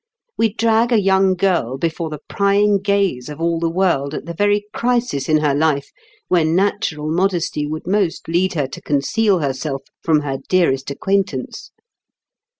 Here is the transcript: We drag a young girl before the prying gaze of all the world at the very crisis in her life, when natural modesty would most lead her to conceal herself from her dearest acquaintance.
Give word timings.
We 0.35 0.51
drag 0.55 0.91
a 0.91 0.99
young 0.99 1.35
girl 1.35 1.77
before 1.77 2.09
the 2.09 2.21
prying 2.27 2.79
gaze 2.79 3.29
of 3.29 3.39
all 3.39 3.59
the 3.59 3.69
world 3.69 4.15
at 4.15 4.25
the 4.25 4.33
very 4.33 4.65
crisis 4.73 5.29
in 5.29 5.37
her 5.37 5.53
life, 5.53 5.91
when 6.27 6.55
natural 6.55 7.07
modesty 7.11 7.67
would 7.67 7.85
most 7.85 8.27
lead 8.27 8.53
her 8.55 8.67
to 8.67 8.81
conceal 8.81 9.41
herself 9.41 9.83
from 10.01 10.21
her 10.21 10.39
dearest 10.49 10.89
acquaintance. 10.89 11.69